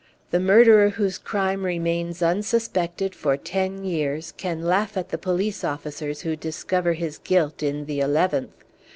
[0.31, 6.21] The murderer whose crime remains unsuspected for ten years can laugh at the police officers
[6.21, 8.49] who discover his guilt in the eleventh.